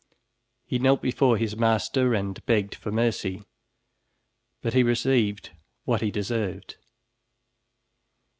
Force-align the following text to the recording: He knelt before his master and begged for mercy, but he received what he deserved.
He 0.65 0.79
knelt 0.79 0.99
before 1.03 1.37
his 1.37 1.55
master 1.55 2.15
and 2.15 2.43
begged 2.47 2.73
for 2.73 2.91
mercy, 2.91 3.43
but 4.63 4.73
he 4.73 4.81
received 4.81 5.51
what 5.83 6.01
he 6.01 6.09
deserved. 6.09 6.75